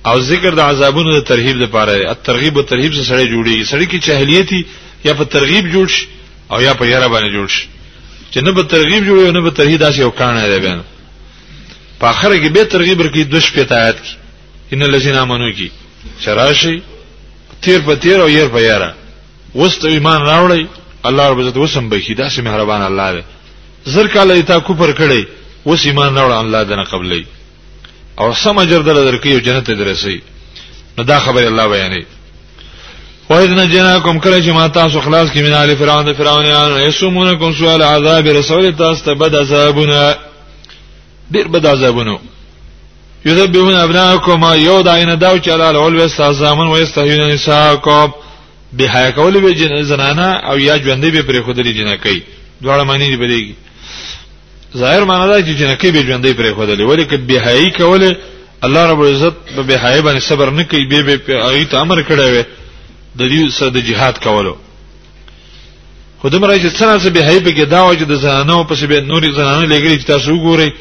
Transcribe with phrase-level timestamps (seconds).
[0.05, 3.97] او ذکر د عذابونو د ترهیب لپاره الترغیب او ترهیب سره سره جوړیږي سړی کې
[4.07, 4.61] جاهلیتی
[5.05, 6.07] یا په ترغیب جوړ شي
[6.51, 7.65] او یا په یاره باندې جوړ شي
[8.33, 10.79] چې نه به ترغیب جوړي او نه به ترهیب داسې یو کانه دی بیان
[11.99, 14.13] په اخر کې به ترغیب ورکړي د شپې تایید کی
[14.75, 15.69] ان الذين امنوا کی
[16.23, 16.77] شراشی
[17.61, 18.89] تیر په تیر او ير په یاره
[19.55, 20.63] وست ایمان راوړی
[21.07, 23.23] الله رب عزت وسم بخي داسې مهربان الله دی
[23.93, 25.23] زر کاله تا کوپر کړي
[25.65, 27.23] وس ایمان راوړ الله دنه قبلې
[28.21, 30.21] او سم اجر در درکې او جنت ته درسي
[30.97, 32.03] نو دا خبر الله بیانې
[33.29, 37.81] وایذنا جناکم کله چې ما تاسو خلاص کې من آل فرعون د فرعونانو یسومونکم سوال
[37.83, 40.15] عذاب رسول تاسو ته بد عذابونه
[41.31, 42.19] ډیر بد عذابونه
[43.25, 48.11] یذبحون ابناءکم یو داینه داو چې الله اول وستازامن ويستحيون نساءکم
[48.73, 52.21] به حیا کول به جن زنانا او یا ژوندې به پرې خودري جنکې
[52.63, 53.55] دواړه معنی دی بریږي
[54.77, 58.17] ظاهر معنا دا چې جنکی به ژوندې پرې خدلې ولی که بهایي کوله
[58.63, 62.43] الله رب عزت به بهایي باندې صبر نه کوي به به ایت امر کړی وي
[63.19, 64.55] د دې سره د جهاد کولو
[66.23, 69.31] خدوم راځي څنګه چې بهایي به کې دا و چې د زنانو په سبب نوري
[69.31, 70.71] زنانو لګري چې تاسو وګورئ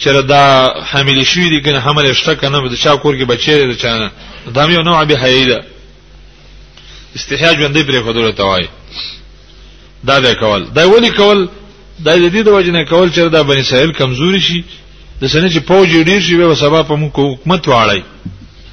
[0.00, 3.74] چې دا حامل شوی دي کنه حمل شته کنه د چا کور کې بچی دی
[3.74, 4.10] چانه
[4.54, 5.62] دا یو نوع بهایي ده
[7.16, 8.68] استحیا ژوندې پرې خدوله توای
[10.04, 11.48] دا به کول دا ولي کول
[12.04, 14.64] دا د دې د وجنه کول چې دا بنی اسرائیل کمزوري شي
[15.20, 18.02] د سنې چې پوج ډیر شي به سبا په موږ حکومت واړی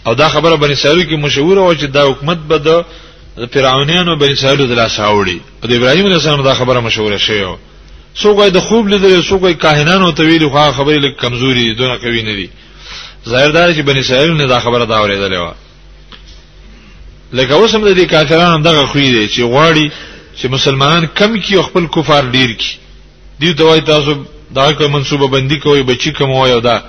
[0.08, 2.70] او دا خبره بنی اسرائیل کې مشهور او چې دا حکومت به د
[3.54, 7.44] فرعونانو بنی اسرائیل د لاس اوړي او د ابراهیم علیه السلام دا خبره مشهوره شوی
[8.20, 11.98] سو کوئی د خوب لیدل سو کوئی کاهنانو ته ویل خو خبرې لکه کمزوري دونه
[11.98, 12.50] کوي نه دي
[13.30, 15.52] ظاهر دار چې بنی اسرائیل نه دا خبره دا اوریدلې و
[17.34, 19.92] لکه اوس هم د دې کافرانو دغه خوې دي چې غواړي
[20.42, 22.74] چې مسلمانان کم کی او خپل کفار ډیر کی
[23.40, 24.12] دی دوی تاسو
[24.58, 26.84] دا کوم منصوبه بندي کوي بچی کوم وایو دا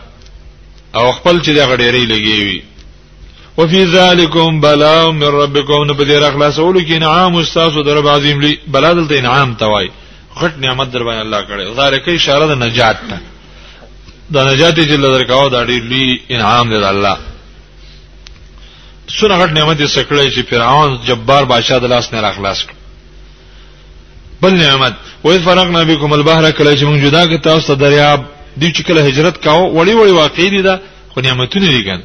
[0.94, 2.62] او خپل چې دغه ډیری لګیوي
[3.56, 8.58] وفي ذلكم بلاء من ربكم نو په دې اخلاصولو کې انعام استاسو در عظیم لی
[8.66, 9.90] بلا دلته انعام توای
[10.40, 13.18] غټ نعمت در باندې الله کړي ظاهر کې اشاره د نجات ته
[14.32, 17.16] د نجات چې لدر کاو دا ډیر لوی انعام دی الله
[19.18, 22.79] څونه غټ نعمت یې سکړی چې فرعون جبار بادشاہ د لاس نه اخلاص کړ
[24.42, 24.94] بل نعمت
[25.26, 28.20] وې فرغنا بكم البحر کله چې موږ جدا کړ تاسو دریاب
[28.56, 30.78] دی چې کله هجرت کاو وړي وړي واقع دي دا
[31.14, 32.00] خو نعمتونه دي ګان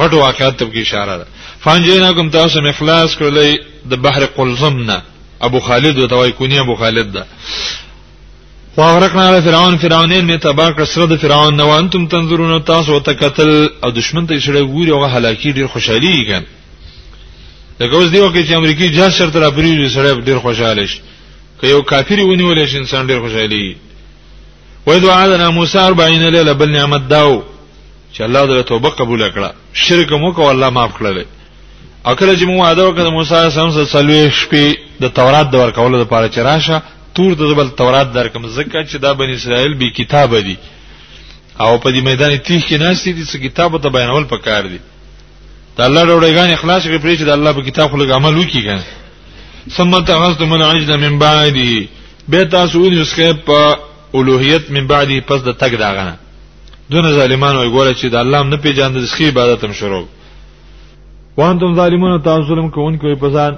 [0.00, 1.26] غټ واقعات ته کې اشاره ده
[1.60, 5.02] فانجینا کوم تاسو مخلاص کړلې د بحر قلزمنا
[5.46, 7.24] ابو خالد وتوای کونی ابو خالد ده
[8.76, 13.12] واغرقنا علی فرعون فرعونین می تباہ کړ سره د فرعون نو انتم تنظرون تاسو ته
[13.12, 16.42] قتل او دشمن ته شړې ګوري او هلاکی ډیر خوشحالي کېږي
[17.80, 21.00] لکه اوس دیو کې چې امریکای جاسر تر ابریو سره ډیر خوشاله شي
[21.60, 23.76] که یو کافری ونیول شي انسان ډیر خوشحالي
[24.86, 27.42] وای دعا د موسی 40 لیله بل نعمت داو
[28.14, 31.24] چې الله دې توبه قبول کړه شرک مو کو الله معاف کړل
[32.04, 36.28] اکل چې مو وعده وکړه موسی سم سره سلوي شپې د تورات د ورکولو لپاره
[36.28, 36.82] چې راشه
[37.14, 40.56] تور د بل تورات درکم زکه چې دا بن اسرائیل به کتاب دي
[41.60, 44.78] او په دې میدان تیخ کې ناشې دي چې کتاب ته بیانول پکار دي
[45.76, 48.62] د الله وروړي غان اخلاص کې پرې چې د الله په کتاب خلک عمل وکړي
[48.64, 48.84] کنه
[49.76, 51.88] ثم تغست من عجد من بعدی
[52.28, 53.76] به تاسو ونی اسکه په
[54.12, 56.16] اولوهیت من بعدی پس د تک داغنه
[56.90, 60.06] دون ظالمانو ګوره چې د الله نه پیژاند د سخی عبادت هم شروع
[61.36, 63.54] وانتم ظالمون تاسو ظلم کوونکو په ځان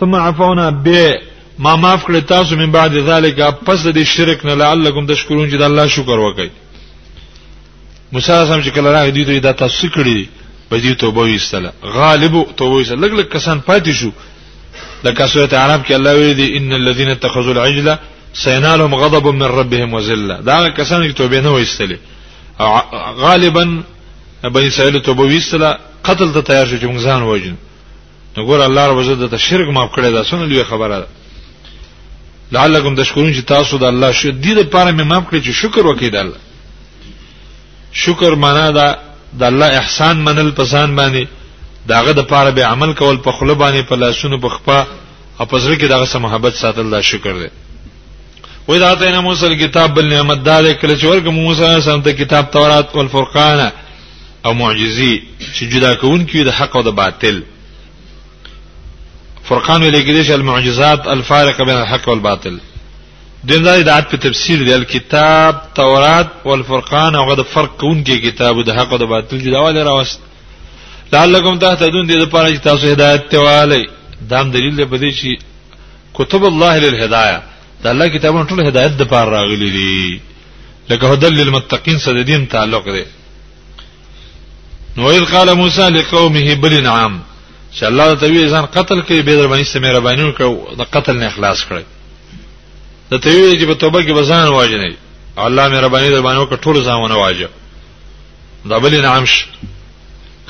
[0.00, 1.18] ثم عفونا به
[1.58, 5.62] ما معاف کړ تاسو من بعد ذالک پس د شرک نه لعلکم تشکرون چې د
[5.62, 6.48] الله شکر وکړي
[8.12, 10.26] موسی هم چې کله راغی دوی ته د تاسو کړی
[10.70, 14.10] په دې توبه ویستله غالب توبه ویستله لګ لګ کسان پاتې شو
[15.04, 17.96] لکه سوره عرب کې الله ویلي دي ان الذين اتخذوا العجل
[18.34, 21.96] سينالهم غضب من ربهم وذله دا کسان چې توبه نه وایستلې
[23.16, 23.82] غالبا
[24.44, 27.54] بني اسرائيل توبه وایستله قتل ته تیار شو چې موږ ځان وژن
[28.38, 31.06] نو ګور الله رب عزت ته شرک ماف کړی دا څنګه لوی خبره ده
[32.52, 36.08] لعلکم تشکرون چې تاسو د الله شو دې لپاره مې ماف کړی چې شکر وکړئ
[36.10, 36.38] د الله
[37.92, 38.96] شکر معنا دا
[39.32, 41.26] د الله احسان منل پسان باندې
[41.88, 44.86] داغه د پاره به عمل کول په خله باندې په لاسونو په خپه
[45.40, 47.48] او په زړه کې دغه سم محبت ساتل دا شکر دی
[48.68, 52.12] وې دا ته نه موسی کتاب بل نعمت دار کله چې ورګ موسی سم ته
[52.12, 53.70] کتاب تورات او الفرقان
[54.46, 55.22] او معجزي
[55.54, 57.42] چې جدا کون کې د حق او د باطل
[59.48, 62.58] فرقان ویل کېږي المعجزات الفارقه بین الحق والباطل
[63.44, 68.24] دین دای د په تفسیر دی کتاب تورات او الفرقان او د فرق کون کې
[68.26, 70.20] کتاب د حق او د باطل جداواله راوست
[71.12, 73.84] لعلکم تهتدون دې لپاره چې تاسو هدایت ته والی
[74.30, 75.42] دا دلیل دی په دې چې
[76.18, 77.38] کتب الله للهدايه
[77.84, 80.20] دا الله کتابونه ټول هدایت د پاره راغلي دي
[80.90, 83.04] لکه هدل للمتقین سره د دین تعلق دی
[84.96, 87.20] نو اذ قال موسی لقومه بل نعم
[87.78, 91.16] چې الله د توی ځان قتل کوي به در باندې سمې ربانی وکړو د قتل
[91.22, 91.82] نه اخلاص کړی
[93.10, 94.94] د توی چې په توبه کې بزان واجنې
[95.48, 97.48] الله مې ربانی در باندې وکړ ټول ځان ونه واجه
[98.70, 99.46] دا بل نعم شو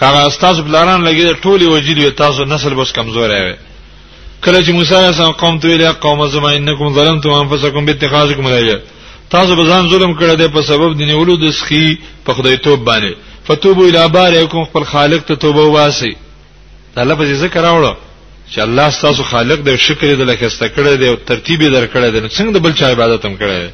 [0.06, 3.54] هغه استاد بلاران لګي ټولي وجیدو تاسو نسل بس کمزورې وي
[4.44, 8.78] کله چې موسی علیه السلام قوم ته ویل قوم زما انکم ظلمتم انفسکم باتخاذکم الیه
[9.34, 11.86] تاسو به ځان ظلم کړی دی په سبب د نیولو د سخی
[12.28, 13.12] په خدای توب باندې
[13.46, 16.12] فتوبو الی بارکم خپل خالق ته توبه واسي
[16.96, 17.94] دا لفظ ذکر راوړو
[18.54, 22.28] چې الله تاسو خالق دی شکر دې لکه ستکړه دی او ترتیب یې درکړه دی
[22.28, 23.70] څنګه د بل چا عبادت هم کړی دی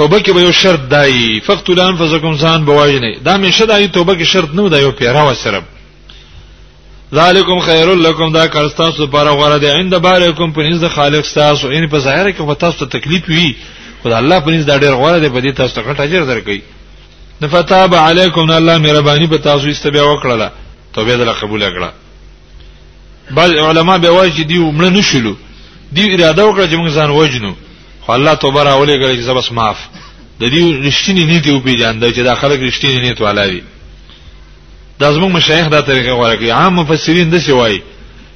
[0.00, 4.22] توبه کې به یو شرط دای فقتل انفسکم ځان بوایینه دا مشه دای توبه کې
[4.28, 5.62] شرط نه دی یو پیرا وسره
[7.14, 11.68] ذالکم خیر لکم دا کار تاسو لپاره غوړه دی عند بارکم پنځ د خالق تاسو
[11.68, 13.56] ان په ظاهر کې تاسو ته تکلیف وی
[14.02, 16.60] خدای الله پنځ دا ډیر غوړه دی په دې تاسو ته ګټه اجر درکړي
[17.42, 20.50] نفتاب علیکم الله مهرباني په تاسو استبیا وکړه
[20.94, 21.90] توبه دې قبول کړه
[23.34, 25.34] بعض علما به واجب دی ومړ نشلو
[25.92, 27.54] دی اراده وکړه چې موږ ځان وجنو
[28.10, 29.76] خو الله توبه راولې کړي چې زبس معاف
[30.40, 33.62] د دې رښتینی نیت او پیژاندې چې دا خلک رښتینی نیت ولادي
[35.00, 37.82] دا زموږ مشایخ دا طریقې غوړه کوي عام مفسرین د څه وایي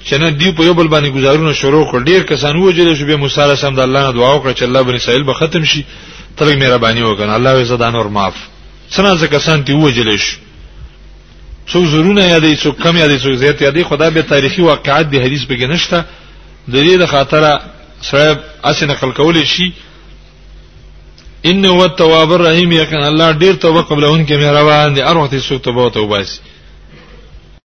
[0.09, 3.17] چې نه دی په یو بل باندې گزارونه شروع کړ ډیر کسان وجل شو به
[3.17, 5.85] موسی علیه السلام د الله نه دعا وکړه چې الله بن اسرائیل به ختم شي
[6.39, 8.35] تلګ مهرباني وکړه الله یې زدا نور معاف
[8.95, 10.37] څنګه ځکه کسان دی وجل شي
[11.71, 15.43] څو زرونه یادې څو کم یادې څو زیات یادې خدا به تاریخي واقعات دی حدیث
[15.45, 16.05] به نشته
[16.73, 17.53] د دې د خاطره
[18.11, 18.39] صاحب
[18.71, 19.71] اسی نقل کولی شی
[21.51, 25.59] ان هو التواب الرحیم یقین دیر توبہ قبل ان کے مهربان دی اروه ته سو
[25.69, 26.54] توبه توباسي